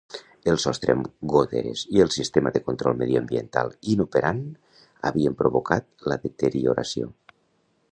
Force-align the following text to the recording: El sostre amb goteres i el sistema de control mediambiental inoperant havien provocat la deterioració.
El 0.51 0.55
sostre 0.61 0.93
amb 0.93 1.09
goteres 1.33 1.83
i 1.97 2.01
el 2.05 2.09
sistema 2.15 2.53
de 2.55 2.61
control 2.69 2.97
mediambiental 3.03 3.71
inoperant 3.95 4.41
havien 5.11 5.39
provocat 5.43 6.09
la 6.13 6.21
deterioració. 6.27 7.15